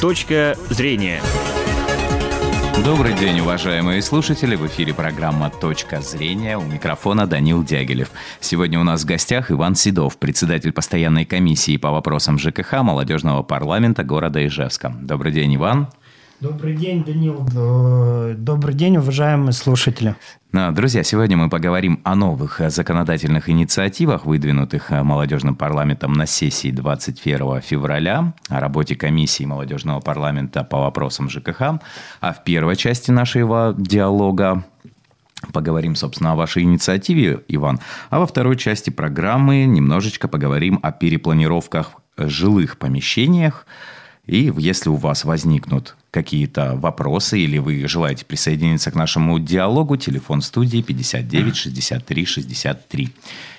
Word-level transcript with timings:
Точка 0.00 0.58
зрения. 0.68 1.22
Добрый 2.84 3.14
день, 3.14 3.40
уважаемые 3.40 4.02
слушатели. 4.02 4.54
В 4.54 4.66
эфире 4.66 4.92
программа 4.92 5.48
«Точка 5.48 6.02
зрения». 6.02 6.58
У 6.58 6.62
микрофона 6.64 7.26
Данил 7.26 7.64
Дягилев. 7.64 8.10
Сегодня 8.38 8.78
у 8.78 8.84
нас 8.84 9.02
в 9.02 9.06
гостях 9.06 9.50
Иван 9.50 9.74
Седов, 9.74 10.18
председатель 10.18 10.72
постоянной 10.72 11.24
комиссии 11.24 11.78
по 11.78 11.90
вопросам 11.90 12.38
ЖКХ 12.38 12.82
молодежного 12.82 13.42
парламента 13.42 14.04
города 14.04 14.46
Ижевска. 14.46 14.94
Добрый 15.00 15.32
день, 15.32 15.56
Иван. 15.56 15.88
Добрый 16.40 16.76
день, 16.76 17.02
Данил. 17.02 17.46
Добрый 18.36 18.74
день, 18.74 18.98
уважаемые 18.98 19.52
слушатели. 19.54 20.16
Друзья, 20.52 21.02
сегодня 21.02 21.38
мы 21.38 21.48
поговорим 21.48 22.02
о 22.04 22.14
новых 22.14 22.60
законодательных 22.68 23.48
инициативах, 23.48 24.26
выдвинутых 24.26 24.90
молодежным 24.90 25.56
парламентом 25.56 26.12
на 26.12 26.26
сессии 26.26 26.70
21 26.70 27.62
февраля, 27.62 28.34
о 28.50 28.60
работе 28.60 28.96
комиссии 28.96 29.44
молодежного 29.44 30.00
парламента 30.00 30.62
по 30.62 30.80
вопросам 30.80 31.30
ЖКХ. 31.30 31.80
А 32.20 32.32
в 32.34 32.44
первой 32.44 32.76
части 32.76 33.10
нашего 33.10 33.74
диалога 33.76 34.64
Поговорим, 35.52 35.94
собственно, 35.94 36.32
о 36.32 36.34
вашей 36.34 36.62
инициативе, 36.62 37.42
Иван. 37.48 37.78
А 38.08 38.18
во 38.18 38.26
второй 38.26 38.56
части 38.56 38.88
программы 38.90 39.64
немножечко 39.64 40.28
поговорим 40.28 40.80
о 40.82 40.92
перепланировках 40.92 41.92
жилых 42.16 42.78
помещениях. 42.78 43.66
И 44.26 44.52
если 44.58 44.88
у 44.88 44.96
вас 44.96 45.24
возникнут 45.24 45.96
какие-то 46.10 46.74
вопросы 46.76 47.38
или 47.38 47.58
вы 47.58 47.86
желаете 47.86 48.24
присоединиться 48.24 48.90
к 48.90 48.96
нашему 48.96 49.38
диалогу, 49.38 49.96
телефон 49.96 50.42
студии 50.42 50.82
59 50.82 51.56
63 51.56 52.24
63. 52.24 53.08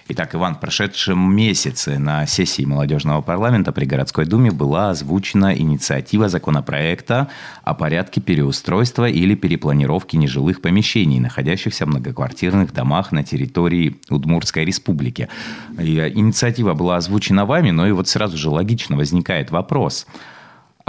Итак, 0.10 0.36
Иван, 0.36 0.56
в 0.56 0.60
прошедшем 0.60 1.36
месяце 1.36 2.00
на 2.00 2.26
сессии 2.26 2.64
молодежного 2.64 3.22
парламента 3.22 3.72
при 3.72 3.86
городской 3.86 4.26
думе 4.26 4.52
была 4.52 4.90
озвучена 4.90 5.58
инициатива 5.58 6.30
законопроекта 6.30 7.30
о 7.64 7.74
порядке 7.74 8.20
переустройства 8.20 9.08
или 9.10 9.36
перепланировки 9.36 10.16
нежилых 10.16 10.62
помещений, 10.62 11.20
находящихся 11.20 11.86
в 11.86 11.90
многоквартирных 11.90 12.74
домах 12.74 13.12
на 13.12 13.24
территории 13.24 13.98
Удмуртской 14.10 14.66
республики. 14.66 15.30
И 15.78 15.98
инициатива 16.16 16.74
была 16.74 16.98
озвучена 16.98 17.46
вами, 17.46 17.72
но 17.72 17.88
и 17.88 17.92
вот 17.92 18.08
сразу 18.08 18.38
же 18.38 18.50
логично 18.50 18.96
возникает 18.98 19.52
вопрос. 19.52 20.08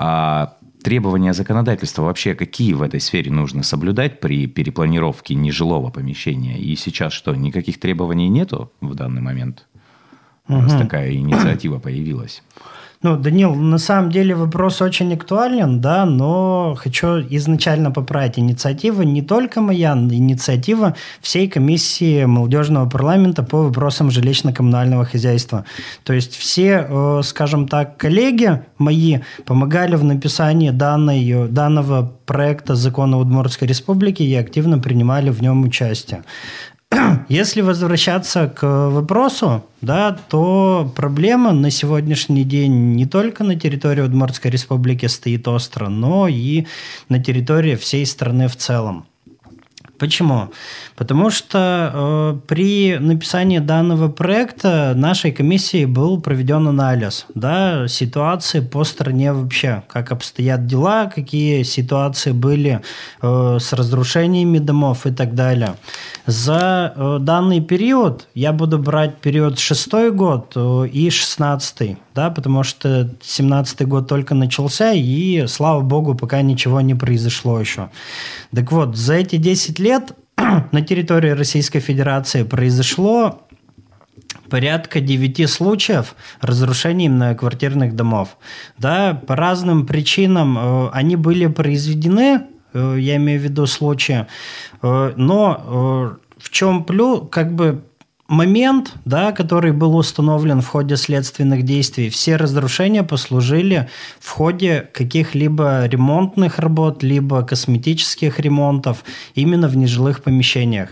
А 0.00 0.54
требования 0.84 1.34
законодательства 1.34 2.02
вообще 2.02 2.36
какие 2.36 2.72
в 2.72 2.82
этой 2.82 3.00
сфере 3.00 3.32
нужно 3.32 3.64
соблюдать 3.64 4.20
при 4.20 4.46
перепланировке 4.46 5.34
нежилого 5.34 5.90
помещения? 5.90 6.56
И 6.56 6.76
сейчас 6.76 7.12
что, 7.12 7.34
никаких 7.34 7.80
требований 7.80 8.28
нету 8.28 8.70
в 8.80 8.94
данный 8.94 9.20
момент? 9.20 9.66
Угу. 10.48 10.60
Раз 10.60 10.72
такая 10.72 11.12
инициатива 11.12 11.80
появилась. 11.80 12.44
Ну, 13.00 13.16
Данил, 13.16 13.54
на 13.54 13.78
самом 13.78 14.10
деле 14.10 14.34
вопрос 14.34 14.82
очень 14.82 15.14
актуален, 15.14 15.80
да, 15.80 16.04
но 16.04 16.74
хочу 16.76 17.20
изначально 17.30 17.92
поправить. 17.92 18.40
Инициатива 18.40 19.02
не 19.02 19.22
только 19.22 19.60
моя, 19.60 19.92
инициатива 19.92 20.96
всей 21.20 21.48
комиссии 21.48 22.24
молодежного 22.24 22.88
парламента 22.88 23.44
по 23.44 23.62
вопросам 23.62 24.08
жилищно-коммунального 24.08 25.04
хозяйства. 25.04 25.64
То 26.02 26.12
есть 26.12 26.34
все, 26.34 26.86
э, 26.88 27.20
скажем 27.22 27.68
так, 27.68 27.96
коллеги 27.98 28.62
мои 28.78 29.18
помогали 29.46 29.94
в 29.94 30.02
написании 30.02 30.70
данной, 30.70 31.46
данного 31.46 32.12
проекта 32.26 32.74
закона 32.74 33.18
Удмуртской 33.18 33.68
республики 33.68 34.24
и 34.24 34.34
активно 34.34 34.80
принимали 34.80 35.30
в 35.30 35.40
нем 35.40 35.62
участие. 35.62 36.24
Если 37.28 37.60
возвращаться 37.60 38.48
к 38.48 38.90
вопросу, 38.90 39.64
да, 39.80 40.12
то 40.28 40.90
проблема 40.96 41.52
на 41.52 41.70
сегодняшний 41.70 42.44
день 42.44 42.94
не 42.94 43.06
только 43.06 43.44
на 43.44 43.56
территории 43.56 44.02
Удмуртской 44.02 44.50
республики 44.50 45.06
стоит 45.06 45.46
остро, 45.48 45.88
но 45.88 46.28
и 46.28 46.66
на 47.08 47.22
территории 47.22 47.76
всей 47.76 48.06
страны 48.06 48.48
в 48.48 48.56
целом. 48.56 49.06
Почему? 49.98 50.50
Потому 50.98 51.30
что 51.30 51.92
э, 51.94 52.40
при 52.48 52.98
написании 52.98 53.60
данного 53.60 54.08
проекта 54.08 54.94
нашей 54.96 55.30
комиссией 55.30 55.84
был 55.84 56.20
проведен 56.20 56.66
анализ 56.66 57.26
да, 57.36 57.86
ситуации 57.86 58.58
по 58.58 58.82
стране 58.82 59.32
вообще, 59.32 59.84
как 59.86 60.10
обстоят 60.10 60.66
дела, 60.66 61.06
какие 61.06 61.62
ситуации 61.62 62.32
были 62.32 62.80
э, 63.22 63.58
с 63.60 63.72
разрушениями 63.72 64.58
домов 64.58 65.06
и 65.06 65.12
так 65.12 65.36
далее. 65.36 65.76
За 66.26 66.92
э, 66.96 67.18
данный 67.20 67.60
период 67.60 68.26
я 68.34 68.52
буду 68.52 68.80
брать 68.80 69.18
период 69.18 69.60
шестой 69.60 70.10
год 70.10 70.54
э, 70.56 70.88
и 70.92 71.10
шестнадцатый, 71.10 71.98
да, 72.16 72.30
потому 72.30 72.64
что 72.64 73.08
семнадцатый 73.22 73.86
год 73.86 74.08
только 74.08 74.34
начался, 74.34 74.90
и, 74.90 75.46
слава 75.46 75.80
богу, 75.80 76.16
пока 76.16 76.42
ничего 76.42 76.80
не 76.80 76.96
произошло 76.96 77.60
еще. 77.60 77.88
Так 78.52 78.72
вот, 78.72 78.96
за 78.96 79.14
эти 79.14 79.36
10 79.36 79.78
лет 79.78 80.12
на 80.72 80.82
территории 80.82 81.30
Российской 81.30 81.80
Федерации 81.80 82.42
произошло 82.42 83.42
порядка 84.48 85.00
9 85.00 85.50
случаев 85.50 86.14
разрушений 86.40 87.08
многоквартирных 87.08 87.94
домов. 87.94 88.38
Да, 88.78 89.14
по 89.26 89.36
разным 89.36 89.86
причинам 89.86 90.58
э, 90.58 90.90
они 90.92 91.16
были 91.16 91.46
произведены, 91.46 92.42
э, 92.72 92.96
я 92.98 93.16
имею 93.16 93.40
в 93.40 93.44
виду 93.44 93.66
случаи, 93.66 94.26
э, 94.82 95.12
но 95.16 96.18
в 96.38 96.50
чем 96.50 96.84
плюс, 96.84 97.28
как 97.30 97.52
бы 97.52 97.82
момент, 98.28 98.92
да, 99.04 99.32
который 99.32 99.72
был 99.72 99.96
установлен 99.96 100.60
в 100.60 100.68
ходе 100.68 100.96
следственных 100.96 101.64
действий, 101.64 102.10
все 102.10 102.36
разрушения 102.36 103.02
послужили 103.02 103.88
в 104.20 104.30
ходе 104.30 104.88
каких-либо 104.92 105.86
ремонтных 105.86 106.58
работ, 106.58 107.02
либо 107.02 107.42
косметических 107.42 108.38
ремонтов 108.38 109.04
именно 109.34 109.68
в 109.68 109.76
нежилых 109.76 110.22
помещениях. 110.22 110.90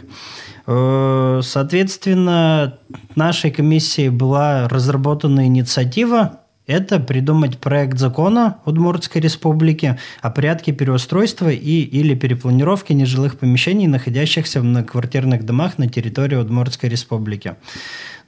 Э, 0.67 1.41
соответственно, 1.43 2.79
нашей 3.15 3.51
комиссией 3.51 4.09
была 4.09 4.69
разработана 4.69 5.47
инициатива 5.47 6.41
это 6.67 6.99
придумать 6.99 7.59
проект 7.59 7.99
закона 7.99 8.59
Удмуртской 8.65 9.21
республики 9.21 9.99
о 10.21 10.31
порядке 10.31 10.73
переустройства 10.73 11.51
и 11.51 11.83
или 11.83 12.15
перепланировки 12.15 12.93
нежилых 12.93 13.39
помещений, 13.39 13.87
находящихся 13.87 14.61
в 14.61 14.65
многоквартирных 14.65 15.45
домах 15.45 15.79
на 15.79 15.89
территории 15.89 16.37
Удмуртской 16.37 16.89
республики. 16.89 17.55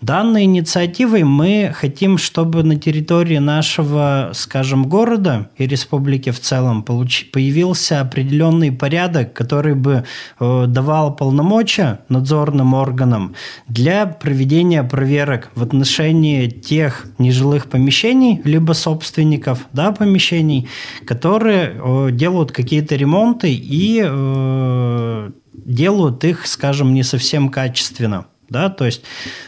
Данной 0.01 0.45
инициативой 0.45 1.25
мы 1.25 1.73
хотим, 1.75 2.19
чтобы 2.19 2.63
на 2.63 2.77
территории 2.77 3.39
нашего, 3.39 4.31
скажем, 4.33 4.89
города 4.89 5.51
и 5.57 5.67
республики 5.67 6.31
в 6.31 6.39
целом 6.39 6.85
получ... 6.85 7.27
появился 7.33 8.01
определенный 8.01 8.71
порядок, 8.71 9.33
который 9.33 9.75
бы 9.75 10.05
э, 10.39 10.65
давал 10.69 11.17
полномочия 11.17 11.99
надзорным 12.09 12.75
органам 12.75 13.35
для 13.67 14.07
проведения 14.07 14.85
проверок 14.85 15.51
в 15.57 15.65
отношении 15.65 16.47
тех 16.47 17.07
нежилых 17.19 17.67
помещений, 17.67 18.41
либо 18.45 18.75
собственников 18.75 19.67
да, 19.73 19.91
помещений, 19.91 20.69
которые 21.07 21.75
э, 21.75 22.09
делают 22.13 22.53
какие-то 22.53 22.95
ремонты 22.95 23.53
и 23.53 24.01
э, 24.05 25.31
делают 25.53 26.23
их, 26.23 26.47
скажем, 26.47 26.95
не 26.95 27.03
совсем 27.03 27.49
качественно. 27.49 28.27
Да? 28.49 28.69
То 28.71 28.87
есть 28.87 29.03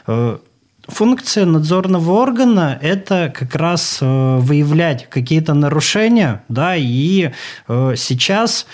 э, 0.07 0.39
функция 0.87 1.47
надзорного 1.47 2.13
органа– 2.13 2.79
это 2.83 3.33
как 3.35 3.55
раз 3.55 3.99
э, 4.01 4.37
выявлять 4.39 5.09
какие-то 5.09 5.55
нарушения, 5.55 6.43
да, 6.49 6.75
и 6.77 7.31
э, 7.69 7.95
сейчас 7.97 8.67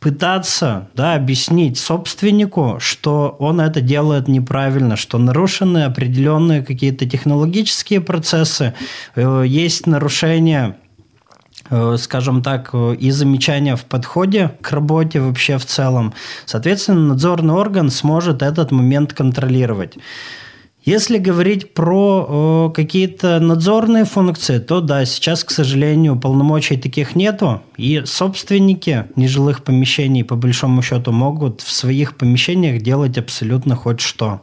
пытаться 0.00 0.88
да, 0.94 1.14
объяснить 1.14 1.78
собственнику, 1.78 2.76
что 2.80 3.34
он 3.38 3.60
это 3.60 3.80
делает 3.80 4.28
неправильно, 4.28 4.94
что 4.94 5.18
нарушены 5.18 5.84
определенные 5.84 6.62
какие-то 6.62 7.06
технологические 7.08 8.00
процессы, 8.00 8.74
есть 9.16 9.86
нарушения 9.86 10.76
скажем 11.98 12.42
так, 12.42 12.74
и 12.74 13.10
замечания 13.10 13.76
в 13.76 13.84
подходе 13.84 14.52
к 14.60 14.72
работе 14.72 15.20
вообще 15.20 15.58
в 15.58 15.66
целом. 15.66 16.14
Соответственно, 16.44 17.08
надзорный 17.08 17.54
орган 17.54 17.90
сможет 17.90 18.42
этот 18.42 18.70
момент 18.70 19.12
контролировать. 19.12 19.96
Если 20.86 21.18
говорить 21.18 21.74
про 21.74 22.68
э, 22.70 22.72
какие-то 22.72 23.40
надзорные 23.40 24.04
функции, 24.04 24.60
то 24.60 24.80
да, 24.80 25.04
сейчас, 25.04 25.42
к 25.42 25.50
сожалению, 25.50 26.14
полномочий 26.14 26.76
таких 26.76 27.16
нету. 27.16 27.60
И 27.76 28.02
собственники 28.04 29.06
нежилых 29.16 29.64
помещений, 29.64 30.22
по 30.22 30.36
большому 30.36 30.82
счету, 30.82 31.10
могут 31.10 31.60
в 31.60 31.72
своих 31.72 32.16
помещениях 32.16 32.82
делать 32.82 33.18
абсолютно 33.18 33.74
хоть 33.74 34.00
что. 34.00 34.42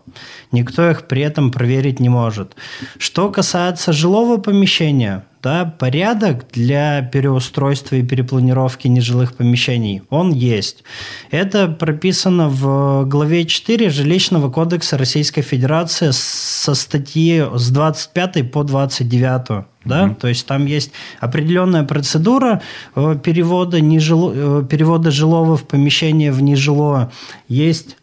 Никто 0.52 0.92
их 0.92 1.08
при 1.08 1.22
этом 1.22 1.50
проверить 1.50 2.02
не 2.02 2.10
может. 2.10 2.58
Что 2.98 3.30
касается 3.30 3.94
жилого 3.94 4.36
помещения, 4.36 5.24
да, 5.44 5.66
порядок 5.66 6.46
для 6.54 7.02
переустройства 7.02 7.98
и 7.98 8.04
перепланировки 8.04 8.88
нежилых 8.88 9.36
помещений, 9.36 10.02
он 10.10 10.32
есть. 10.32 10.86
Это 11.32 11.68
прописано 11.68 12.48
в 12.48 13.06
главе 13.06 13.46
4 13.46 13.90
Жилищного 13.90 14.50
кодекса 14.50 14.98
Российской 14.98 15.42
Федерации 15.42 16.12
со 16.12 16.74
статьи 16.74 17.44
с 17.56 17.70
25 17.70 18.52
по 18.52 18.64
29 18.64 19.66
да, 19.86 20.06
mm-hmm. 20.06 20.16
то 20.16 20.30
есть 20.30 20.48
там 20.48 20.66
есть 20.66 20.94
определенная 21.20 21.84
процедура 21.84 22.62
э, 22.96 23.18
перевода, 23.22 23.82
нежило, 23.82 24.62
э, 24.62 24.66
перевода 24.66 25.12
жилого 25.12 25.58
в 25.58 25.68
помещение 25.68 26.32
в 26.32 26.42
нежилое, 26.42 27.12
есть 27.50 27.98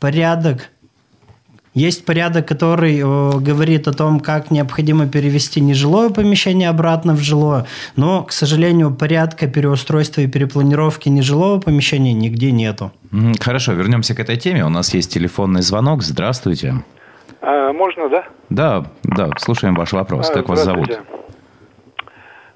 порядок 0.00 0.68
есть 1.78 2.04
порядок, 2.04 2.46
который 2.46 2.98
э, 2.98 3.38
говорит 3.38 3.88
о 3.88 3.92
том, 3.92 4.20
как 4.20 4.50
необходимо 4.50 5.06
перевести 5.06 5.60
нежилое 5.60 6.10
помещение 6.10 6.68
обратно 6.68 7.14
в 7.14 7.20
жилое, 7.20 7.66
но, 7.96 8.24
к 8.24 8.32
сожалению, 8.32 8.94
порядка 8.94 9.46
переустройства 9.46 10.22
и 10.22 10.26
перепланировки 10.26 11.08
нежилого 11.08 11.60
помещения 11.60 12.12
нигде 12.12 12.50
нету. 12.50 12.90
Хорошо, 13.40 13.72
вернемся 13.72 14.14
к 14.14 14.20
этой 14.20 14.36
теме. 14.36 14.64
У 14.64 14.68
нас 14.68 14.92
есть 14.94 15.12
телефонный 15.12 15.62
звонок. 15.62 16.02
Здравствуйте. 16.02 16.74
А, 17.40 17.72
можно, 17.72 18.08
да? 18.08 18.24
Да, 18.50 18.84
да, 19.04 19.30
слушаем 19.38 19.74
ваш 19.74 19.92
вопрос. 19.92 20.30
А, 20.30 20.34
как 20.34 20.48
вас 20.48 20.64
зовут? 20.64 20.98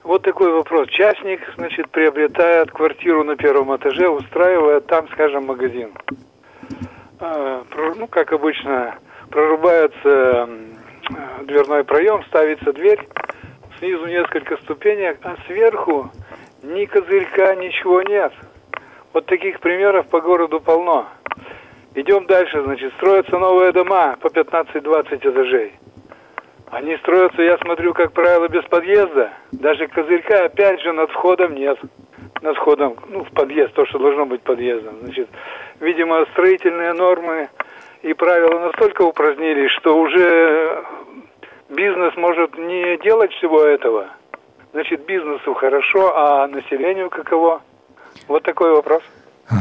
Вот 0.02 0.22
такой 0.22 0.52
вопрос. 0.52 0.88
Частник, 0.88 1.40
значит, 1.56 1.88
приобретает 1.90 2.70
квартиру 2.72 3.24
на 3.24 3.36
первом 3.36 3.74
этаже, 3.76 4.08
устраивает 4.08 4.86
там, 4.86 5.06
скажем, 5.12 5.46
магазин. 5.46 5.90
А, 7.20 7.62
ну, 7.96 8.06
как 8.08 8.32
обычно, 8.32 8.96
прорубается 9.32 10.48
дверной 11.42 11.84
проем, 11.84 12.22
ставится 12.24 12.72
дверь, 12.72 13.00
снизу 13.78 14.06
несколько 14.06 14.56
ступенек, 14.58 15.18
а 15.22 15.36
сверху 15.46 16.10
ни 16.62 16.84
козырька, 16.84 17.54
ничего 17.56 18.02
нет. 18.02 18.32
Вот 19.12 19.26
таких 19.26 19.60
примеров 19.60 20.06
по 20.06 20.20
городу 20.20 20.60
полно. 20.60 21.08
Идем 21.94 22.26
дальше, 22.26 22.62
значит, 22.62 22.92
строятся 22.94 23.38
новые 23.38 23.72
дома 23.72 24.16
по 24.20 24.28
15-20 24.28 25.28
этажей. 25.28 25.74
Они 26.70 26.96
строятся, 26.98 27.42
я 27.42 27.58
смотрю, 27.58 27.92
как 27.92 28.12
правило, 28.12 28.48
без 28.48 28.64
подъезда. 28.64 29.32
Даже 29.50 29.88
козырька, 29.88 30.44
опять 30.44 30.80
же, 30.80 30.92
над 30.92 31.10
входом 31.10 31.54
нет. 31.54 31.78
Над 32.40 32.56
входом, 32.56 32.96
ну, 33.08 33.24
в 33.24 33.30
подъезд, 33.32 33.74
то, 33.74 33.84
что 33.86 33.98
должно 33.98 34.24
быть 34.24 34.42
подъездом. 34.42 35.00
Значит, 35.02 35.28
видимо, 35.80 36.24
строительные 36.32 36.94
нормы 36.94 37.50
и 38.02 38.12
правила 38.14 38.58
настолько 38.58 39.02
упразднились, 39.02 39.70
что 39.72 39.98
уже 39.98 40.84
бизнес 41.68 42.14
может 42.16 42.56
не 42.58 42.98
делать 43.02 43.32
всего 43.32 43.62
этого. 43.62 44.06
Значит, 44.72 45.06
бизнесу 45.06 45.54
хорошо, 45.54 46.16
а 46.16 46.46
населению 46.48 47.10
каково? 47.10 47.62
Вот 48.28 48.42
такой 48.42 48.72
вопрос. 48.74 49.02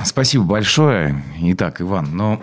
Спасибо 0.06 0.46
большое. 0.46 1.16
Итак, 1.44 1.82
Иван, 1.82 2.06
ну, 2.14 2.40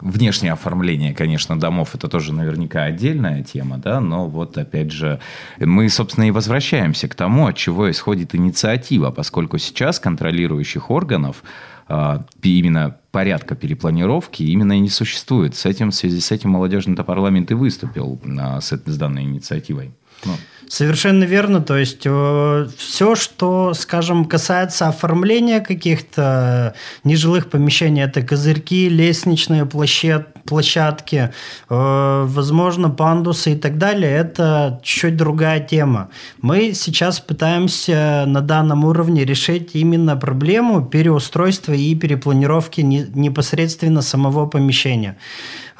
внешнее 0.00 0.52
оформление, 0.52 1.14
конечно, 1.14 1.58
домов, 1.58 1.94
это 1.94 2.08
тоже 2.08 2.32
наверняка 2.32 2.84
отдельная 2.84 3.42
тема, 3.42 3.78
да, 3.78 4.00
но 4.00 4.26
вот 4.26 4.56
опять 4.58 4.90
же, 4.92 5.20
мы, 5.58 5.88
собственно, 5.88 6.24
и 6.24 6.30
возвращаемся 6.30 7.08
к 7.08 7.14
тому, 7.14 7.46
от 7.46 7.56
чего 7.56 7.90
исходит 7.90 8.34
инициатива, 8.34 9.10
поскольку 9.10 9.58
сейчас 9.58 9.98
контролирующих 9.98 10.90
органов 10.90 11.42
а, 11.88 12.24
именно 12.42 12.96
порядка 13.10 13.56
перепланировки 13.56 14.44
именно 14.44 14.74
и 14.74 14.80
не 14.80 14.90
существует. 14.90 15.56
С 15.56 15.66
этим, 15.66 15.90
в 15.90 15.94
связи 15.94 16.20
с 16.20 16.30
этим 16.30 16.50
молодежный 16.50 16.94
парламент 16.96 17.50
и 17.50 17.54
выступил 17.54 18.20
а, 18.38 18.60
с, 18.60 18.70
с 18.72 18.96
данной 18.96 19.24
инициативой. 19.24 19.92
Ну. 20.24 20.32
Совершенно 20.70 21.24
верно. 21.24 21.60
То 21.60 21.76
есть 21.76 22.02
э, 22.04 22.68
все, 22.78 23.16
что, 23.16 23.74
скажем, 23.74 24.24
касается 24.24 24.86
оформления 24.86 25.58
каких-то 25.58 26.74
нежилых 27.02 27.50
помещений, 27.50 28.04
это 28.04 28.22
козырьки, 28.22 28.88
лестничные 28.88 29.66
площадки, 29.66 31.32
э, 31.68 32.24
возможно, 32.24 32.88
пандусы 32.88 33.54
и 33.54 33.56
так 33.56 33.78
далее, 33.78 34.12
это 34.12 34.80
чуть 34.84 35.16
другая 35.16 35.58
тема. 35.58 36.10
Мы 36.40 36.72
сейчас 36.72 37.18
пытаемся 37.18 38.22
на 38.28 38.40
данном 38.40 38.84
уровне 38.84 39.24
решить 39.24 39.70
именно 39.74 40.16
проблему 40.16 40.84
переустройства 40.86 41.72
и 41.72 41.96
перепланировки 41.96 42.80
непосредственно 42.80 44.02
самого 44.02 44.46
помещения. 44.46 45.16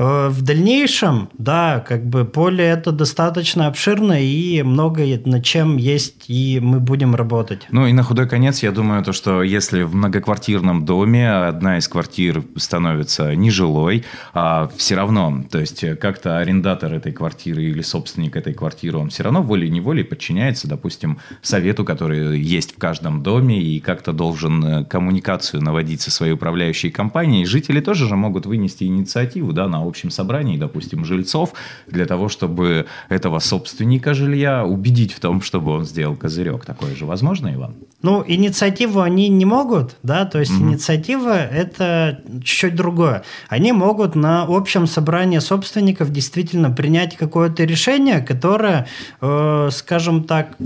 Э, 0.01 0.29
в 0.31 0.41
дальнейшем, 0.41 1.29
да, 1.37 1.85
как 1.87 2.07
бы 2.07 2.25
поле 2.25 2.65
это 2.65 2.91
достаточно 2.91 3.67
обширное 3.67 4.23
и 4.23 4.63
много 4.63 5.03
над 5.27 5.45
чем 5.45 5.77
есть, 5.77 6.25
и 6.29 6.59
мы 6.63 6.81
будем 6.81 7.15
работать. 7.15 7.67
Ну 7.71 7.87
и 7.87 7.93
на 7.93 8.03
худой 8.03 8.27
конец, 8.27 8.63
я 8.63 8.73
думаю, 8.73 9.05
то, 9.05 9.13
что 9.13 9.43
если 9.43 9.83
в 9.83 9.95
многоквартирном 9.95 10.87
доме 10.87 11.31
одна 11.31 11.77
из 11.77 11.87
квартир 11.87 12.43
становится 12.57 13.37
нежилой, 13.37 14.07
а 14.33 14.71
все 14.75 14.95
равно, 14.95 15.45
то 15.51 15.59
есть 15.61 15.85
как-то 15.99 16.39
арендатор 16.39 16.95
этой 16.95 17.13
квартиры 17.13 17.65
или 17.65 17.83
собственник 17.83 18.37
этой 18.37 18.55
квартиры, 18.55 18.97
он 18.97 19.11
все 19.11 19.25
равно 19.25 19.43
волей-неволей 19.43 20.05
подчиняется, 20.05 20.67
допустим, 20.67 21.19
совету, 21.43 21.85
который 21.85 22.41
есть 22.41 22.75
в 22.75 22.79
каждом 22.79 23.23
доме 23.23 23.61
и 23.61 23.81
как-то 23.81 24.15
должен 24.15 24.65
э, 24.65 24.85
коммуникацию 24.87 25.63
наводить 25.63 26.01
со 26.01 26.11
своей 26.11 26.33
управляющей 26.33 26.91
компанией. 26.91 27.45
Жители 27.45 27.81
тоже 27.81 28.09
же 28.09 28.17
могут 28.17 28.47
вынести 28.47 28.85
инициативу 28.85 29.53
да, 29.53 29.69
на 29.69 29.90
общем 29.91 30.11
собрании, 30.11 30.57
допустим, 30.57 31.05
жильцов, 31.05 31.53
для 31.87 32.07
того, 32.07 32.29
чтобы 32.29 32.87
этого 33.09 33.39
собственника 33.39 34.15
жилья 34.15 34.65
убедить 34.65 35.13
в 35.13 35.21
том, 35.21 35.43
чтобы 35.43 35.73
он 35.73 35.85
сделал 35.85 36.17
козырек. 36.17 36.65
Такое 36.65 36.95
же 36.95 37.05
возможно, 37.05 37.53
Иван? 37.53 37.75
Ну, 38.03 38.25
инициативу 38.27 39.01
они 39.01 39.29
не 39.29 39.45
могут, 39.45 39.97
да, 40.03 40.25
то 40.25 40.41
есть 40.41 40.53
угу. 40.53 40.63
инициатива– 40.63 41.37
это 41.53 42.23
чуть-чуть 42.43 42.75
другое. 42.75 43.23
Они 43.49 43.73
могут 43.73 44.15
на 44.15 44.47
общем 44.49 44.87
собрании 44.87 45.39
собственников 45.39 46.11
действительно 46.11 46.71
принять 46.71 47.17
какое-то 47.17 47.65
решение, 47.65 48.21
которое, 48.21 48.87
э, 49.21 49.69
скажем 49.71 50.25
так, 50.25 50.57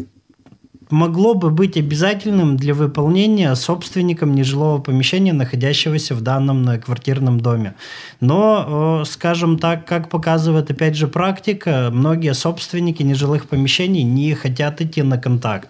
могло 0.91 1.35
бы 1.35 1.51
быть 1.51 1.77
обязательным 1.77 2.57
для 2.57 2.75
выполнения 2.75 3.55
собственником 3.55 4.35
нежилого 4.35 4.81
помещения, 4.81 5.33
находящегося 5.33 6.15
в 6.15 6.21
данном 6.21 6.81
квартирном 6.81 7.41
доме. 7.41 7.75
Но, 8.21 9.03
э, 9.03 9.05
скажем 9.07 9.59
так, 9.59 9.87
как 9.87 10.09
показывает 10.09 10.71
опять 10.71 10.97
же 10.97 11.09
практика, 11.09 11.91
многие 11.93 12.35
собственники 12.35 13.03
нежилых 13.03 13.49
помещений 13.49 14.03
не 14.03 14.35
хотят 14.35 14.81
идти 14.81 15.03
на 15.03 15.19
контакт. 15.19 15.69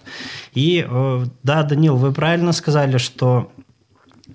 И 0.53 0.85
э, 0.87 1.25
да, 1.43 1.63
Данил, 1.63 1.95
вы 1.97 2.11
правильно 2.11 2.51
сказали, 2.51 2.97
что 2.97 3.51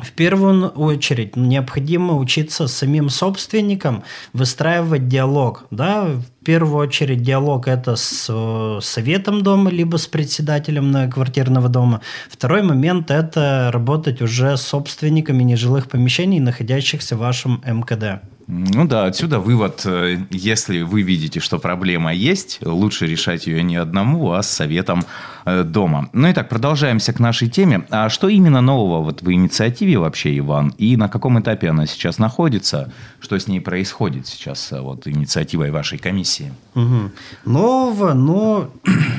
в 0.03 0.13
первую 0.13 0.69
очередь 0.69 1.37
необходимо 1.37 2.17
учиться 2.17 2.67
самим 2.67 3.09
собственникам 3.09 4.03
выстраивать 4.33 5.09
диалог. 5.09 5.67
Да? 5.71 6.05
В 6.05 6.45
первую 6.45 6.87
очередь 6.87 7.23
диалог 7.23 7.69
это 7.69 7.97
с 7.97 8.27
э, 8.29 8.79
советом 8.83 9.43
дома, 9.43 9.71
либо 9.71 9.97
с 9.97 10.07
председателем 10.07 11.11
квартирного 11.11 11.69
дома. 11.69 12.01
Второй 12.29 12.63
момент 12.63 13.11
это 13.11 13.71
работать 13.73 14.23
уже 14.23 14.57
с 14.57 14.63
собственниками 14.63 15.43
нежилых 15.43 15.89
помещений, 15.89 16.41
находящихся 16.41 17.17
в 17.17 17.21
вашем 17.21 17.63
МКД. 17.67 18.23
Ну 18.53 18.85
да, 18.85 19.05
отсюда 19.05 19.39
вывод, 19.39 19.83
э, 19.85 20.19
если 20.31 20.83
вы 20.83 21.03
видите, 21.03 21.39
что 21.39 21.61
проблема 21.61 22.13
есть, 22.13 22.59
лучше 22.63 23.07
решать 23.07 23.47
ее 23.47 23.63
не 23.63 23.77
одному, 23.77 24.33
а 24.33 24.43
с 24.43 24.51
советом 24.51 25.05
э, 25.45 25.63
дома. 25.63 26.11
Ну 26.13 26.27
и 26.27 26.33
так, 26.33 26.49
продолжаемся 26.49 27.13
к 27.13 27.21
нашей 27.21 27.49
теме. 27.49 27.87
А 27.91 28.09
что 28.09 28.29
именно 28.29 28.61
нового 28.61 29.05
вот 29.05 29.23
в 29.23 29.31
инициативе 29.31 29.99
вообще, 29.99 30.37
Иван? 30.37 30.75
И 30.79 30.97
на 30.97 31.09
каком 31.09 31.41
этапе 31.41 31.69
она 31.69 31.87
сейчас 31.87 32.19
находится? 32.19 32.93
Что 33.21 33.39
с 33.39 33.47
ней 33.47 33.61
происходит 33.61 34.27
сейчас, 34.27 34.73
э, 34.73 34.81
вот 34.81 35.07
инициативой 35.07 35.71
вашей 35.71 35.99
комиссии? 35.99 36.53
Угу. 36.75 37.13
Нового, 37.45 38.15
но 38.15 38.71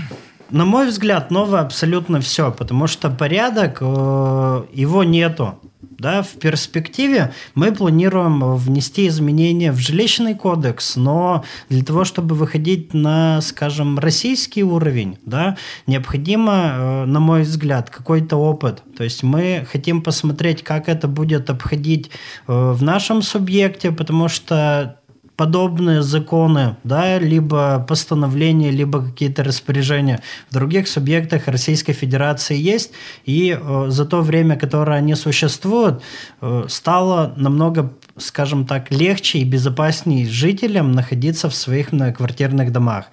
на 0.50 0.66
мой 0.66 0.88
взгляд, 0.88 1.32
новое 1.32 1.62
абсолютно 1.62 2.20
все, 2.20 2.52
потому 2.52 2.88
что 2.88 3.10
порядок, 3.10 3.80
его 3.80 5.04
нету. 5.06 5.58
Да, 6.01 6.24
в 6.24 6.29
перспективе 6.39 7.31
мы 7.53 7.72
планируем 7.72 8.55
внести 8.55 9.08
изменения 9.08 9.72
в 9.72 9.77
жилищный 9.77 10.34
кодекс, 10.34 10.96
но 10.96 11.46
для 11.70 11.84
того, 11.84 12.05
чтобы 12.05 12.34
выходить 12.34 12.96
на, 12.96 13.39
скажем, 13.41 14.00
российский 14.00 14.63
уровень, 14.63 15.20
да, 15.27 15.58
необходимо, 15.86 16.53
э, 16.53 17.05
на 17.05 17.20
мой 17.20 17.43
взгляд, 17.43 17.91
какой-то 17.91 18.38
опыт. 18.38 18.81
То 18.98 19.03
есть 19.03 19.22
мы 19.22 19.63
хотим 19.72 20.01
посмотреть, 20.01 20.63
как 20.63 20.89
это 20.89 21.08
будет 21.08 21.51
обходить 21.51 22.10
э, 22.48 22.72
в 22.72 22.81
нашем 22.81 23.22
субъекте, 23.22 23.91
потому 23.91 24.27
что 24.27 25.00
подобные 25.36 26.02
законы, 26.02 26.76
да, 26.84 27.20
либо 27.20 27.86
постановления, 27.88 28.72
либо 28.72 29.04
какие-то 29.04 29.44
распоряжения 29.44 30.22
в 30.50 30.54
других 30.54 30.88
субъектах 30.88 31.48
Российской 31.48 31.94
Федерации 31.94 32.58
есть, 32.58 32.92
и 33.26 33.58
э, 33.60 33.86
за 33.88 34.06
то 34.06 34.22
время, 34.22 34.58
которое 34.58 34.98
они 34.98 35.16
существуют, 35.16 36.02
э, 36.42 36.66
стало 36.68 37.34
намного 37.38 37.92
скажем 38.18 38.66
так, 38.66 38.92
легче 38.92 39.40
и 39.40 39.44
безопаснее 39.44 40.28
жителям 40.28 40.92
находиться 40.92 41.50
в 41.50 41.56
своих 41.56 41.92
многоквартирных 41.92 42.72
домах. 42.72 43.06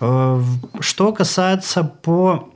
Э, 0.00 0.42
что 0.80 1.12
касается 1.12 1.84
по 1.84 2.50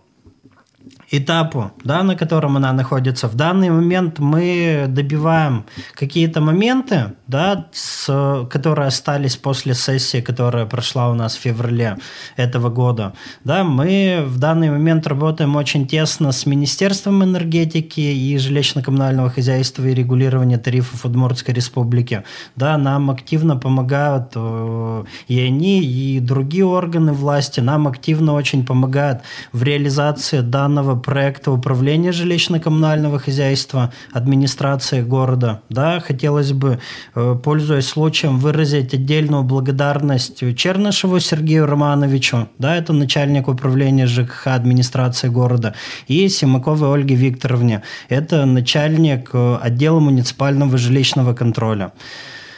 этапу, 1.12 1.72
да, 1.84 2.02
на 2.02 2.16
котором 2.16 2.56
она 2.56 2.72
находится. 2.72 3.28
В 3.28 3.34
данный 3.34 3.70
момент 3.70 4.18
мы 4.18 4.86
добиваем 4.88 5.64
какие-то 5.94 6.40
моменты, 6.40 7.12
да, 7.26 7.66
с, 7.72 8.46
которые 8.50 8.88
остались 8.88 9.36
после 9.36 9.74
сессии, 9.74 10.22
которая 10.22 10.64
прошла 10.66 11.10
у 11.10 11.14
нас 11.14 11.36
в 11.36 11.40
феврале 11.40 11.98
этого 12.36 12.70
года. 12.70 13.12
Да, 13.44 13.62
мы 13.62 14.24
в 14.26 14.38
данный 14.38 14.70
момент 14.70 15.06
работаем 15.06 15.54
очень 15.56 15.86
тесно 15.86 16.32
с 16.32 16.46
Министерством 16.46 17.22
энергетики 17.22 18.00
и 18.00 18.36
жилищно-коммунального 18.38 19.28
хозяйства 19.28 19.84
и 19.84 19.94
регулирования 19.94 20.58
тарифов 20.58 21.04
Удмуртской 21.04 21.54
республики. 21.54 22.24
Да, 22.56 22.78
нам 22.78 23.10
активно 23.10 23.56
помогают 23.56 24.32
э, 24.34 25.04
и 25.28 25.40
они, 25.40 25.82
и 25.84 26.20
другие 26.20 26.64
органы 26.64 27.12
власти. 27.12 27.60
Нам 27.60 27.86
активно 27.86 28.32
очень 28.32 28.64
помогают 28.64 29.20
в 29.52 29.62
реализации 29.62 30.40
данного 30.40 31.01
проекта 31.02 31.50
управления 31.50 32.10
жилищно-коммунального 32.10 33.18
хозяйства, 33.18 33.92
администрации 34.12 35.02
города. 35.02 35.62
Да, 35.68 36.00
хотелось 36.00 36.52
бы, 36.52 36.78
э, 37.14 37.36
пользуясь 37.42 37.86
случаем, 37.86 38.38
выразить 38.38 38.94
отдельную 38.94 39.42
благодарность 39.42 40.42
Чернышеву 40.56 41.20
Сергею 41.20 41.66
Романовичу, 41.66 42.48
да, 42.58 42.76
это 42.76 42.92
начальник 42.92 43.48
управления 43.48 44.06
ЖКХ 44.06 44.46
администрации 44.46 45.28
города, 45.28 45.74
и 46.08 46.28
Симаковой 46.28 46.92
Ольге 46.94 47.14
Викторовне, 47.14 47.82
это 48.08 48.46
начальник 48.46 49.30
э, 49.32 49.58
отдела 49.60 50.00
муниципального 50.00 50.78
жилищного 50.78 51.34
контроля. 51.34 51.92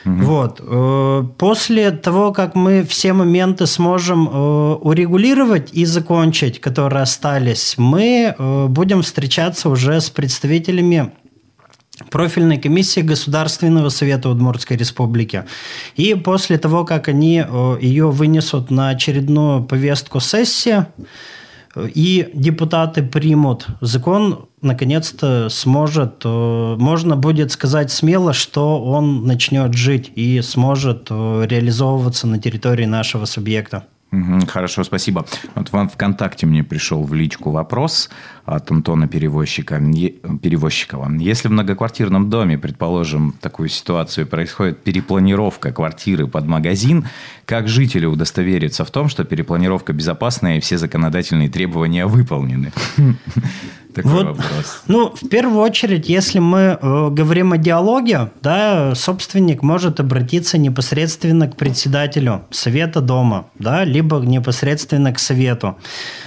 Угу. 0.05 0.25
Вот. 0.25 0.61
Э, 0.63 1.25
после 1.39 1.91
того, 1.91 2.33
как 2.33 2.55
мы 2.55 2.85
все 2.85 3.13
моменты 3.13 3.67
сможем 3.67 4.29
э, 4.29 4.75
урегулировать 4.83 5.71
и 5.73 5.85
закончить, 5.87 6.61
которые 6.61 7.03
остались, 7.03 7.75
мы 7.79 8.35
э, 8.37 8.67
будем 8.69 9.03
встречаться 9.03 9.69
уже 9.69 10.01
с 10.01 10.11
представителями 10.11 11.13
профильной 12.11 12.59
комиссии 12.59 13.01
Государственного 13.01 13.89
совета 13.89 14.29
Удмуртской 14.29 14.77
республики. 14.77 15.45
И 15.95 16.15
после 16.15 16.59
того, 16.59 16.85
как 16.85 17.09
они 17.09 17.45
ее 17.81 18.11
вынесут 18.11 18.73
на 18.73 18.89
очередную 18.89 19.63
повестку 19.63 20.19
сессии, 20.19 20.87
и 21.77 22.31
депутаты 22.35 23.03
примут 23.03 23.67
закон, 23.81 24.47
наконец-то 24.63 25.49
сможет, 25.49 26.23
э, 26.25 26.77
можно 26.79 27.17
будет 27.17 27.53
сказать 27.53 27.91
смело, 27.91 28.33
что 28.33 28.83
он 28.83 29.27
начнет 29.27 29.75
жить 29.75 30.13
и 30.15 30.41
сможет 30.43 31.09
э, 31.11 31.47
реализовываться 31.49 32.27
на 32.27 32.39
территории 32.39 32.87
нашего 32.87 33.25
субъекта. 33.25 33.85
Хорошо, 34.49 34.85
спасибо. 34.85 35.25
Вот 35.55 35.73
вам 35.73 35.89
ВКонтакте 35.89 36.47
мне 36.47 36.63
пришел 36.63 37.03
в 37.05 37.15
личку 37.15 37.51
вопрос 37.51 38.11
от 38.45 38.71
Антона 38.71 39.09
Перевозчика, 39.09 39.77
Перевозчикова. 39.77 41.11
Если 41.19 41.49
в 41.49 41.53
многоквартирном 41.53 42.31
доме, 42.31 42.59
предположим, 42.59 43.35
такую 43.41 43.69
ситуацию 43.69 44.27
происходит 44.27 44.83
перепланировка 44.83 45.73
квартиры 45.73 46.27
под 46.27 46.47
магазин, 46.47 47.09
как 47.47 47.69
жители 47.69 48.07
удостоверятся 48.07 48.85
в 48.85 48.91
том, 48.91 49.09
что 49.09 49.25
перепланировка 49.25 49.93
безопасная 49.93 50.59
и 50.59 50.61
все 50.61 50.79
законодательные 50.79 51.49
требования 51.49 52.07
выполнены? 52.07 52.73
Такой 53.95 54.11
вот, 54.11 54.27
вопрос. 54.27 54.83
Ну, 54.89 55.15
в 55.15 55.29
первую 55.29 55.61
очередь, 55.61 56.09
если 56.09 56.41
мы 56.41 56.79
э, 56.81 57.11
говорим 57.11 57.53
о 57.53 57.59
диалоге, 57.59 58.31
да, 58.43 58.95
собственник 58.97 59.63
может 59.63 60.01
обратиться 60.01 60.59
непосредственно 60.59 61.47
к 61.49 61.57
председателю 61.57 62.43
совета 62.51 63.01
дома, 63.01 63.47
да, 63.59 63.85
либо 63.85 64.17
непосредственно 64.19 65.13
к 65.13 65.21
совету. 65.21 65.77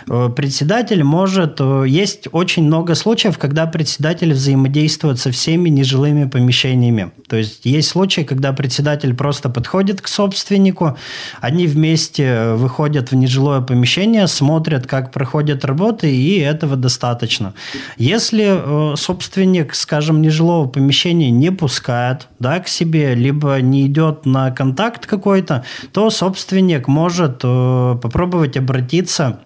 Э, 0.08 0.30
председатель 0.34 1.04
может... 1.04 1.58
Э, 1.60 1.84
есть 1.88 2.30
очень 2.32 2.64
много 2.64 2.96
случаев, 2.96 3.38
когда 3.38 3.66
председатель 3.66 4.32
взаимодействует 4.32 5.20
со 5.20 5.32
всеми 5.32 5.68
нежилыми 5.68 6.26
помещениями. 6.26 7.12
То 7.28 7.36
есть 7.36 7.66
есть 7.66 7.90
случаи, 7.90 8.22
когда 8.22 8.54
председатель 8.54 9.14
просто 9.14 9.50
подходит 9.50 10.02
к 10.02 10.08
собственнику, 10.08 10.98
они 11.42 11.68
вместе 11.68 12.54
выходят 12.54 13.12
в 13.12 13.16
нежилое 13.16 13.60
помещение, 13.60 14.28
смотрят, 14.28 14.88
как 14.88 15.12
проходят 15.12 15.66
работы, 15.66 16.16
и 16.16 16.40
этого 16.40 16.78
достаточно. 16.78 17.54
Если 17.98 18.46
э, 18.94 18.96
собственник, 18.96 19.76
скажем, 19.76 20.22
нежилого 20.22 20.68
помещения 20.68 21.32
не 21.32 21.52
пускает 21.52 22.28
да, 22.40 22.60
к 22.60 22.68
себе, 22.68 23.16
либо 23.16 23.60
не 23.62 23.88
идет 23.88 24.26
на 24.26 24.52
контакт 24.52 25.06
какой-то, 25.06 25.64
то 25.92 26.10
собственник 26.10 26.88
может 26.88 27.42
э, 27.44 27.98
попробовать 28.02 28.58
обратиться 28.58 29.40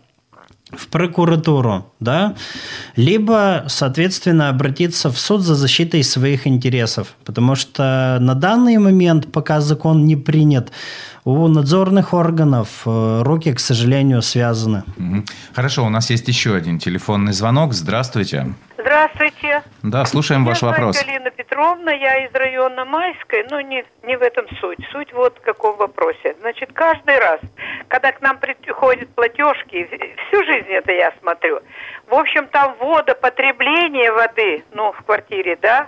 в 0.72 0.88
прокуратуру, 0.88 1.91
да, 2.00 2.36
либо, 2.96 3.65
соответственно, 3.68 4.50
обратиться 4.50 5.12
в 5.12 5.20
суд 5.20 5.41
за 5.41 5.56
защитой 5.56 6.03
своих 6.03 6.48
интересов, 6.48 7.15
потому 7.25 7.56
что 7.56 8.18
на 8.22 8.36
данный 8.36 8.77
момент, 8.77 9.32
пока 9.32 9.60
закон 9.60 10.06
не 10.06 10.15
принят, 10.15 10.72
у 11.24 11.48
надзорных 11.48 12.13
органов 12.13 12.84
э, 12.86 13.22
руки, 13.24 13.54
к 13.54 13.60
сожалению, 13.60 14.22
связаны. 14.22 14.84
Хорошо, 15.54 15.86
у 15.86 15.90
нас 15.90 16.10
есть 16.10 16.28
еще 16.28 16.56
один 16.56 16.80
телефонный 16.80 17.34
звонок. 17.34 17.74
Здравствуйте. 17.74 18.12
Здравствуйте. 18.12 18.71
Да, 19.84 20.06
слушаем 20.06 20.42
Меня 20.42 20.52
ваш 20.52 20.62
вопрос. 20.62 21.04
Галина 21.04 21.32
Петровна, 21.32 21.92
я 21.92 22.26
из 22.26 22.34
района 22.34 22.86
Майской, 22.86 23.46
но 23.50 23.62
не, 23.62 23.84
не 24.04 24.16
в 24.16 24.22
этом 24.22 24.46
суть. 24.60 24.80
Суть 24.92 25.14
вот 25.14 25.38
в 25.38 25.42
каком 25.42 25.78
вопросе. 25.78 26.36
Значит, 26.42 26.72
каждый 26.74 27.20
раз, 27.20 27.40
когда 27.88 28.12
к 28.12 28.22
нам 28.22 28.38
приходят 28.38 29.10
платежки, 29.16 29.88
всю 30.28 30.44
жизнь 30.46 30.70
это 30.70 30.92
я 30.92 31.14
смотрю, 31.20 31.62
в 32.08 32.14
общем, 32.16 32.48
там 32.48 32.76
водопотребление 32.80 34.12
воды, 34.12 34.64
ну, 34.72 34.92
в 34.92 35.02
квартире, 35.04 35.58
да, 35.62 35.88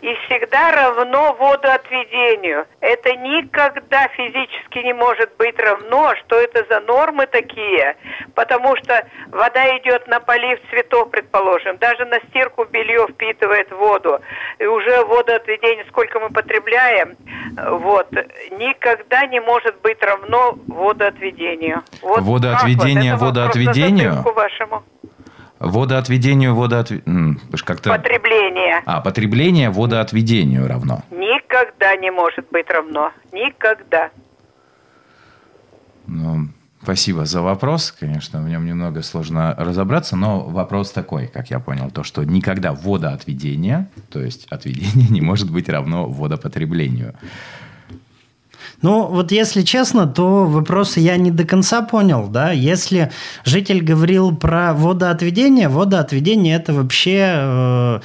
и 0.00 0.14
всегда 0.26 0.72
равно 0.72 1.34
водоотведению. 1.38 2.66
Это 2.80 3.14
никогда 3.16 4.08
физически 4.08 4.78
не 4.78 4.92
может 4.92 5.30
быть 5.36 5.58
равно. 5.58 6.14
Что 6.16 6.36
это 6.36 6.64
за 6.68 6.80
нормы 6.80 7.26
такие? 7.26 7.96
Потому 8.34 8.76
что 8.76 9.06
вода 9.28 9.76
идет 9.78 10.06
на 10.06 10.20
полив 10.20 10.60
цветов, 10.70 11.10
предположим. 11.10 11.78
Даже 11.78 12.04
на 12.04 12.20
стирку 12.28 12.64
белье 12.64 13.06
впитывает 13.08 13.70
воду. 13.72 14.20
И 14.58 14.66
уже 14.66 15.04
водоотведение, 15.04 15.84
сколько 15.88 16.20
мы 16.20 16.30
потребляем, 16.30 17.16
вот, 17.56 18.10
никогда 18.50 19.26
не 19.26 19.40
может 19.40 19.80
быть 19.82 20.00
равно 20.02 20.58
водоотведению. 20.66 21.82
Вот 22.02 22.20
водоотведение 22.20 23.16
вот. 23.16 23.26
водоотведению? 23.26 24.22
вашему. 24.34 24.84
Водоотведению, 25.58 26.54
водоот... 26.54 26.92
как-то... 27.64 27.90
Потребление. 27.90 28.82
А, 28.84 29.00
потребление 29.00 29.70
водоотведению 29.70 30.68
равно. 30.68 31.02
Никогда 31.10 31.96
не 31.96 32.10
может 32.10 32.46
быть 32.50 32.68
равно. 32.68 33.10
Никогда. 33.32 34.10
Ну, 36.06 36.48
спасибо 36.86 37.24
за 37.24 37.42
вопрос. 37.42 37.92
Конечно, 37.98 38.40
в 38.40 38.48
нем 38.48 38.64
немного 38.64 39.02
сложно 39.02 39.52
разобраться, 39.58 40.14
но 40.14 40.44
вопрос 40.44 40.92
такой, 40.92 41.26
как 41.26 41.50
я 41.50 41.58
понял, 41.58 41.90
то, 41.90 42.04
что 42.04 42.22
никогда 42.22 42.72
водоотведение, 42.72 43.88
то 44.08 44.20
есть 44.20 44.46
отведение, 44.50 45.08
не 45.10 45.20
может 45.20 45.50
быть 45.50 45.68
равно 45.68 46.06
водопотреблению. 46.06 47.14
Ну, 48.82 49.08
вот 49.08 49.32
если 49.32 49.62
честно, 49.62 50.06
то 50.06 50.46
вопросы 50.46 51.00
я 51.00 51.16
не 51.16 51.32
до 51.32 51.44
конца 51.44 51.82
понял, 51.82 52.28
да. 52.28 52.52
Если 52.52 53.10
житель 53.44 53.82
говорил 53.82 54.36
про 54.36 54.72
водоотведение, 54.72 55.68
водоотведение 55.68 56.54
это 56.54 56.72
вообще 56.72 57.32
э, 57.34 58.00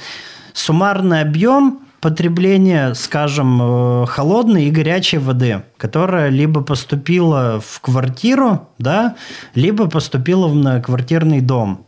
суммарный 0.54 1.20
объем 1.20 1.82
потребления, 2.02 2.94
скажем, 2.94 3.60
э, 3.62 4.06
холодной 4.06 4.66
и 4.66 4.70
горячей 4.72 5.18
воды, 5.18 5.62
которая 5.76 6.30
либо 6.30 6.60
поступила 6.60 7.62
в 7.64 7.80
квартиру, 7.80 8.68
да, 8.78 9.14
либо 9.54 9.88
поступила 9.88 10.48
в 10.48 10.54
многоквартирный 10.54 11.40
дом. 11.40 11.86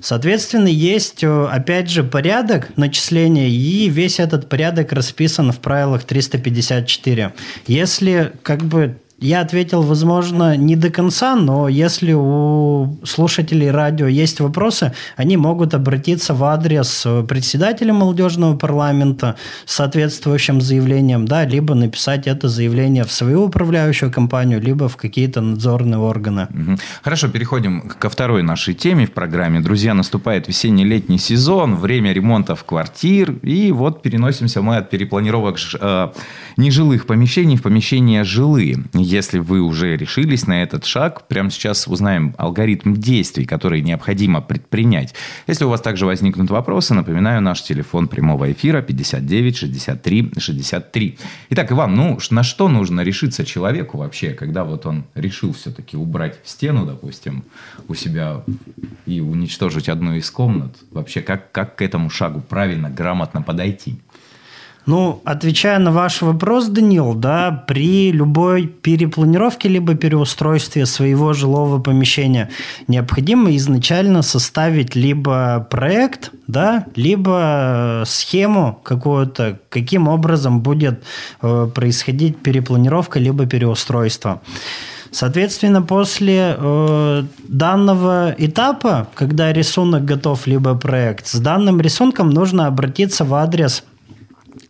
Соответственно, 0.00 0.68
есть, 0.68 1.22
э, 1.22 1.46
опять 1.52 1.90
же, 1.90 2.02
порядок 2.02 2.70
начисления, 2.76 3.48
и 3.48 3.90
весь 3.90 4.20
этот 4.20 4.48
порядок 4.48 4.90
расписан 4.92 5.52
в 5.52 5.58
правилах 5.58 6.04
354. 6.04 7.34
Если 7.66 8.32
как 8.42 8.64
бы 8.64 8.96
я 9.22 9.40
ответил, 9.40 9.82
возможно, 9.82 10.56
не 10.56 10.76
до 10.76 10.90
конца, 10.90 11.36
но 11.36 11.68
если 11.68 12.12
у 12.12 12.98
слушателей 13.04 13.70
радио 13.70 14.06
есть 14.06 14.40
вопросы, 14.40 14.92
они 15.16 15.36
могут 15.36 15.74
обратиться 15.74 16.34
в 16.34 16.42
адрес 16.44 17.06
председателя 17.28 17.92
молодежного 17.92 18.56
парламента 18.56 19.36
с 19.64 19.76
соответствующим 19.76 20.60
заявлением, 20.60 21.26
да, 21.26 21.44
либо 21.44 21.74
написать 21.74 22.26
это 22.26 22.48
заявление 22.48 23.04
в 23.04 23.12
свою 23.12 23.44
управляющую 23.44 24.10
компанию, 24.10 24.60
либо 24.60 24.88
в 24.88 24.96
какие-то 24.96 25.40
надзорные 25.40 25.98
органы. 25.98 26.48
Хорошо, 27.02 27.28
переходим 27.28 27.82
ко 27.82 28.10
второй 28.10 28.42
нашей 28.42 28.74
теме 28.74 29.06
в 29.06 29.12
программе. 29.12 29.60
Друзья, 29.60 29.94
наступает 29.94 30.48
весенне-летний 30.48 31.18
сезон, 31.18 31.76
время 31.76 32.12
ремонтов 32.12 32.64
квартир, 32.64 33.32
и 33.42 33.70
вот 33.72 34.02
переносимся 34.02 34.62
мы 34.62 34.76
от 34.76 34.90
перепланировок 34.90 35.58
э, 35.80 36.08
нежилых 36.56 37.06
помещений 37.06 37.56
в 37.56 37.62
помещения 37.62 38.24
жилые. 38.24 38.78
Если 39.12 39.40
вы 39.40 39.60
уже 39.60 39.94
решились 39.94 40.46
на 40.46 40.62
этот 40.62 40.86
шаг, 40.86 41.28
прямо 41.28 41.50
сейчас 41.50 41.86
узнаем 41.86 42.34
алгоритм 42.38 42.94
действий, 42.94 43.44
которые 43.44 43.82
необходимо 43.82 44.40
предпринять. 44.40 45.14
Если 45.46 45.66
у 45.66 45.68
вас 45.68 45.82
также 45.82 46.06
возникнут 46.06 46.48
вопросы, 46.48 46.94
напоминаю, 46.94 47.42
наш 47.42 47.60
телефон 47.62 48.08
прямого 48.08 48.50
эфира 48.50 48.80
59 48.80 49.54
63 49.54 50.32
63. 50.38 51.18
Итак, 51.50 51.72
Иван, 51.72 51.94
ну 51.94 52.18
на 52.30 52.42
что 52.42 52.70
нужно 52.70 53.02
решиться 53.02 53.44
человеку 53.44 53.98
вообще, 53.98 54.30
когда 54.30 54.64
вот 54.64 54.86
он 54.86 55.04
решил 55.14 55.52
все-таки 55.52 55.98
убрать 55.98 56.38
стену, 56.44 56.86
допустим, 56.86 57.44
у 57.88 57.94
себя 57.94 58.42
и 59.04 59.20
уничтожить 59.20 59.90
одну 59.90 60.14
из 60.14 60.30
комнат? 60.30 60.74
Вообще, 60.90 61.20
как, 61.20 61.52
как 61.52 61.76
к 61.76 61.82
этому 61.82 62.08
шагу 62.08 62.40
правильно, 62.40 62.88
грамотно 62.88 63.42
подойти? 63.42 64.00
Ну, 64.84 65.20
отвечая 65.24 65.78
на 65.78 65.92
ваш 65.92 66.22
вопрос, 66.22 66.66
Данил, 66.66 67.14
да, 67.14 67.64
при 67.68 68.10
любой 68.10 68.66
перепланировке 68.66 69.68
либо 69.68 69.94
переустройстве 69.94 70.86
своего 70.86 71.32
жилого 71.34 71.78
помещения 71.78 72.50
необходимо 72.88 73.54
изначально 73.56 74.22
составить 74.22 74.96
либо 74.96 75.66
проект, 75.70 76.32
да, 76.48 76.86
либо 76.96 78.02
схему 78.06 78.80
какую-то, 78.82 79.60
каким 79.68 80.08
образом 80.08 80.60
будет 80.60 81.04
э, 81.42 81.68
происходить 81.72 82.38
перепланировка 82.38 83.20
либо 83.20 83.46
переустройство. 83.46 84.42
Соответственно, 85.12 85.82
после 85.82 86.56
э, 86.58 87.24
данного 87.46 88.34
этапа, 88.36 89.08
когда 89.14 89.52
рисунок 89.52 90.06
готов, 90.06 90.46
либо 90.46 90.74
проект, 90.74 91.26
с 91.28 91.38
данным 91.38 91.80
рисунком 91.80 92.30
нужно 92.30 92.66
обратиться 92.66 93.24
в 93.24 93.34
адрес 93.34 93.84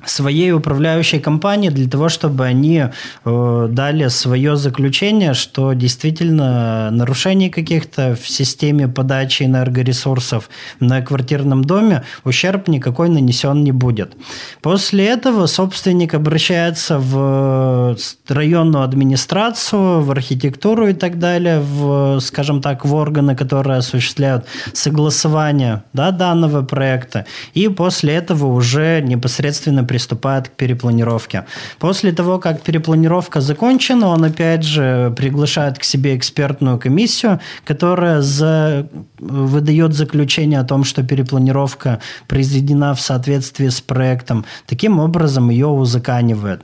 своей 0.04 0.52
управляющей 0.52 1.20
компании 1.20 1.68
для 1.68 1.88
того, 1.88 2.08
чтобы 2.08 2.44
они 2.44 2.84
э, 3.24 3.68
дали 3.70 4.08
свое 4.08 4.56
заключение, 4.56 5.34
что 5.34 5.72
действительно 5.72 6.90
нарушений 6.90 7.50
каких-то 7.50 8.16
в 8.20 8.28
системе 8.28 8.88
подачи 8.88 9.44
энергоресурсов 9.44 10.48
на 10.80 11.02
квартирном 11.02 11.64
доме 11.64 12.02
ущерб 12.24 12.68
никакой 12.68 13.08
нанесен 13.08 13.62
не 13.62 13.72
будет. 13.72 14.14
После 14.60 15.06
этого 15.06 15.46
собственник 15.46 16.14
обращается 16.14 16.98
в 16.98 17.96
районную 18.28 18.84
администрацию, 18.84 20.02
в 20.02 20.10
архитектуру 20.10 20.88
и 20.88 20.94
так 20.94 21.18
далее, 21.18 21.60
в, 21.60 22.20
скажем 22.20 22.60
так, 22.60 22.84
в 22.84 22.94
органы, 22.94 23.36
которые 23.36 23.78
осуществляют 23.78 24.46
согласование 24.72 25.82
да, 25.92 26.10
данного 26.10 26.62
проекта, 26.62 27.26
и 27.54 27.68
после 27.68 28.14
этого 28.14 28.46
уже 28.46 29.00
непосредственно 29.02 29.84
приступает 29.92 30.48
к 30.48 30.52
перепланировке. 30.52 31.44
После 31.78 32.12
того, 32.12 32.38
как 32.38 32.62
перепланировка 32.62 33.42
закончена, 33.42 34.08
он 34.08 34.24
опять 34.24 34.64
же 34.64 35.12
приглашает 35.14 35.78
к 35.78 35.84
себе 35.84 36.16
экспертную 36.16 36.78
комиссию, 36.78 37.40
которая 37.66 38.22
за... 38.22 38.88
выдает 39.18 39.92
заключение 39.92 40.60
о 40.60 40.64
том, 40.64 40.84
что 40.84 41.02
перепланировка 41.02 41.98
произведена 42.26 42.94
в 42.94 43.00
соответствии 43.02 43.68
с 43.68 43.82
проектом. 43.82 44.46
Таким 44.66 44.98
образом, 44.98 45.50
ее 45.50 45.66
узаканивает. 45.66 46.62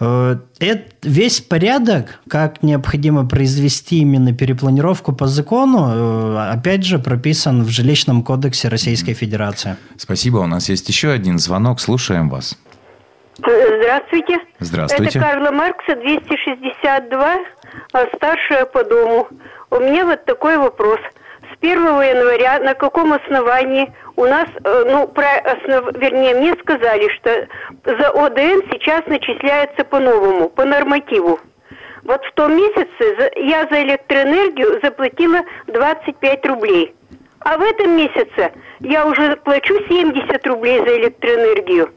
Это 0.00 0.93
весь 1.04 1.40
порядок, 1.40 2.20
как 2.28 2.62
необходимо 2.62 3.28
произвести 3.28 4.00
именно 4.00 4.32
перепланировку 4.32 5.12
по 5.12 5.26
закону, 5.26 5.90
э, 5.90 6.52
опять 6.52 6.84
же, 6.84 6.98
прописан 6.98 7.62
в 7.62 7.68
жилищном 7.68 8.22
кодексе 8.22 8.68
Российской 8.68 9.14
Федерации. 9.14 9.76
Спасибо. 9.96 10.38
У 10.38 10.46
нас 10.46 10.68
есть 10.68 10.88
еще 10.88 11.10
один 11.10 11.38
звонок. 11.38 11.80
Слушаем 11.80 12.28
вас. 12.28 12.58
Здравствуйте. 13.38 14.38
Здравствуйте. 14.60 15.18
Это 15.18 15.28
Карла 15.28 15.50
Маркса, 15.50 15.96
262, 15.96 17.36
а 17.92 18.06
старшая 18.16 18.64
по 18.66 18.84
дому. 18.84 19.28
У 19.70 19.76
меня 19.76 20.06
вот 20.06 20.24
такой 20.24 20.56
вопрос. 20.56 21.00
С 21.52 21.56
1 21.60 21.76
января 21.76 22.60
на 22.60 22.74
каком 22.74 23.12
основании 23.12 23.92
у 24.16 24.24
нас, 24.26 24.46
э, 24.62 24.84
ну, 24.86 25.08
про 25.08 25.38
основ... 25.38 25.92
вернее, 25.94 26.34
мне 26.34 26.54
сказали, 26.60 27.08
что 27.16 27.48
за 27.84 28.10
ОДН 28.10 28.70
сейчас 28.72 29.04
начисляется 29.06 29.84
по-новому, 29.84 30.48
по 30.48 30.64
нормативу. 30.64 31.40
Вот 32.04 32.24
в 32.24 32.32
том 32.34 32.56
месяце 32.56 33.30
я 33.36 33.66
за 33.70 33.82
электроэнергию 33.82 34.80
заплатила 34.82 35.40
25 35.66 36.46
рублей. 36.46 36.94
А 37.40 37.58
в 37.58 37.62
этом 37.62 37.96
месяце 37.96 38.52
я 38.80 39.06
уже 39.06 39.36
плачу 39.36 39.74
70 39.88 40.46
рублей 40.46 40.78
за 40.78 40.98
электроэнергию. 40.98 41.92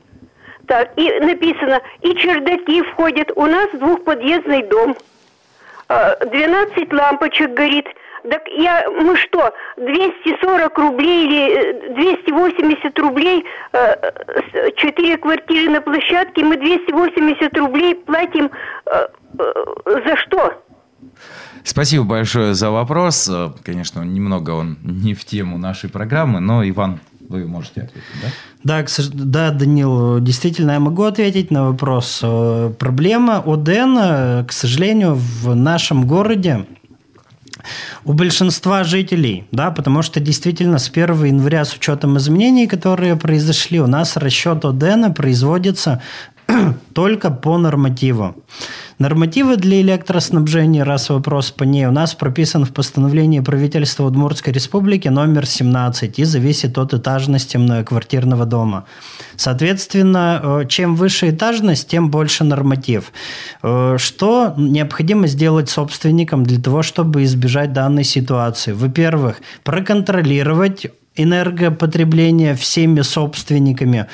Так, 0.68 0.92
и 0.98 1.20
написано, 1.20 1.82
и 2.02 2.16
чердаки 2.16 2.82
входят. 2.84 3.32
У 3.36 3.46
нас 3.46 3.70
двухподъездный 3.74 4.64
дом. 4.64 4.96
12 5.88 5.88
а, 5.90 6.96
лампочек 6.96 7.54
горит. 7.54 7.88
Так 8.30 8.44
я, 8.58 8.86
мы 8.90 9.16
что, 9.16 9.54
240 9.78 10.78
рублей 10.78 11.28
или 11.28 11.94
280 11.94 12.86
э, 12.86 13.02
рублей, 13.02 13.46
4 14.76 15.14
э, 15.14 15.18
квартиры 15.18 15.70
на 15.70 15.82
площадке, 15.82 16.44
мы 16.44 16.58
280 16.58 17.58
рублей 17.58 17.96
платим 17.96 18.50
э, 18.86 19.08
за 19.86 20.16
что? 20.18 20.64
Спасибо 21.64 22.04
большое 22.04 22.54
за 22.54 22.72
вопрос. 22.72 23.30
Конечно, 23.64 24.02
немного 24.02 24.52
он 24.52 24.78
не 24.84 25.14
в 25.14 25.24
тему 25.26 25.58
нашей 25.58 25.90
программы, 25.90 26.40
но, 26.40 26.68
Иван, 26.68 27.00
вы 27.30 27.46
можете 27.46 27.82
ответить, 27.82 28.04
да? 28.22 28.30
Да, 28.64 28.84
к, 28.84 28.90
да, 29.14 29.52
Данил, 29.52 30.20
действительно, 30.20 30.72
я 30.72 30.80
могу 30.80 31.04
ответить 31.04 31.52
на 31.52 31.68
вопрос. 31.68 32.20
Проблема 32.80 33.44
ОДН, 33.46 34.46
к 34.48 34.52
сожалению, 34.52 35.16
в 35.16 35.56
нашем 35.56 36.08
городе 36.08 36.66
у 38.06 38.14
большинства 38.14 38.84
жителей, 38.84 39.46
да, 39.52 39.72
потому 39.72 40.02
что 40.02 40.20
действительно 40.20 40.80
с 40.80 40.90
1 40.90 41.26
января 41.26 41.66
с 41.66 41.74
учетом 41.74 42.18
изменений, 42.18 42.68
которые 42.68 43.16
произошли, 43.16 43.80
у 43.80 43.88
нас 43.88 44.18
расчет 44.18 44.66
ОДН 44.66 45.12
производится 45.14 46.02
только 46.94 47.30
по 47.30 47.58
нормативу. 47.58 48.36
Нормативы 49.00 49.58
для 49.58 49.82
электроснабжения, 49.82 50.84
раз 50.84 51.10
вопрос 51.10 51.52
по 51.52 51.64
ней, 51.64 51.86
у 51.86 51.92
нас 51.92 52.16
прописан 52.16 52.66
в 52.66 52.74
постановлении 52.74 53.42
правительства 53.42 54.06
Удмуртской 54.06 54.52
республики 54.52 55.08
номер 55.08 55.46
17 55.46 56.18
и 56.18 56.24
зависит 56.24 56.78
от 56.80 56.96
этажности 56.96 57.58
многоквартирного 57.58 58.46
дома. 58.46 58.86
Соответственно, 59.36 60.42
э, 60.42 60.66
чем 60.68 60.96
выше 60.96 61.30
этажность, 61.30 61.88
тем 61.88 62.10
больше 62.10 62.44
норматив. 62.44 63.12
Э, 63.62 63.98
что 64.00 64.56
необходимо 64.58 65.28
сделать 65.28 65.70
собственникам 65.70 66.44
для 66.44 66.60
того, 66.60 66.82
чтобы 66.82 67.24
избежать 67.24 67.74
данной 67.74 68.04
ситуации? 68.04 68.72
Во-первых, 68.72 69.42
проконтролировать 69.64 70.88
энергопотребления 71.18 72.56
всеми 72.56 73.02
собственниками, 73.02 74.06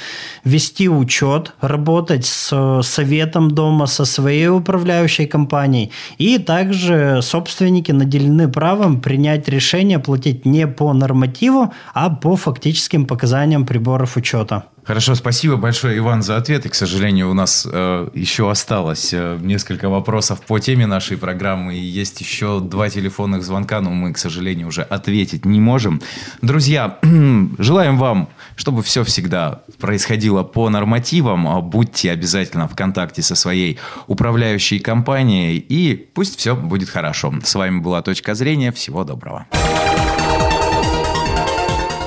вести 0.44 0.89
учет, 0.89 1.54
работать 1.62 2.26
с 2.26 2.82
советом 2.84 3.52
дома, 3.52 3.86
со 3.86 4.06
своей 4.06 4.48
управляющей 4.48 5.28
компанией. 5.28 5.92
И 6.18 6.38
также 6.38 7.20
собственники 7.22 7.92
наделены 7.92 8.48
правом 8.50 9.02
принять 9.02 9.48
решение 9.48 10.00
платить 10.00 10.46
не 10.46 10.68
по 10.68 10.94
нормативу, 10.94 11.74
а 11.94 12.10
по 12.10 12.36
фактическим 12.36 13.06
показаниям 13.06 13.66
приборов 13.66 14.18
учета. 14.18 14.63
Хорошо, 14.86 15.15
спасибо 15.15 15.56
большое, 15.56 15.98
Иван, 15.98 16.22
за 16.22 16.36
ответ. 16.36 16.65
И, 16.65 16.69
к 16.69 16.76
сожалению, 16.76 17.30
у 17.30 17.34
нас 17.34 17.65
э, 17.72 18.10
еще 18.13 18.52
осталось 18.52 19.13
э, 19.13 19.38
несколько 19.41 19.88
вопросов 19.88 20.41
по 20.41 20.60
теме 20.60 20.86
нашей 20.86 21.17
программы. 21.17 21.76
И 21.76 21.80
есть 21.80 22.19
еще 22.19 22.60
два 22.60 22.89
телефонных 22.89 23.43
звонка, 23.43 23.80
но 23.80 23.91
мы, 23.91 24.12
к 24.12 24.17
сожалению, 24.17 24.67
уже 24.67 24.82
ответить 24.82 25.46
не 25.46 25.62
можем. 25.62 26.02
Друзья, 26.41 27.00
желаем 27.58 27.98
вам, 27.98 28.28
чтобы 28.58 28.84
все 28.84 29.06
всегда 29.06 29.62
происходило 29.80 30.43
по 30.43 30.69
нормативам. 30.69 31.48
А 31.48 31.62
будьте 31.62 32.12
обязательно 32.12 32.67
в 32.67 32.76
контакте 32.76 33.22
со 33.22 33.36
своей 33.36 33.80
управляющей 34.08 34.80
компанией. 34.80 35.60
И 35.60 35.96
пусть 35.96 36.38
все 36.38 36.58
будет 36.58 36.89
хорошо. 36.89 37.34
С 37.41 37.56
вами 37.56 37.80
была 37.80 38.02
«Точка 38.02 38.36
зрения». 38.36 38.74
Всего 38.74 39.06
доброго. 39.06 39.48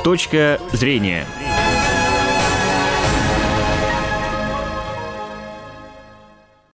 «Точка 0.05 0.61
зрения». 0.73 1.27